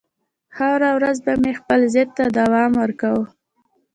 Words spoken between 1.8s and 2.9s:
ضد ته دوام